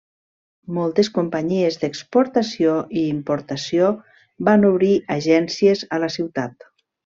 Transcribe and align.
Moltes 0.77 1.09
companyies 1.17 1.77
d'exportació 1.81 2.73
i 3.01 3.03
importació 3.11 3.93
van 4.51 4.69
obrir 4.73 4.93
agències 5.19 5.89
a 5.99 6.05
la 6.07 6.15
ciutat. 6.19 6.69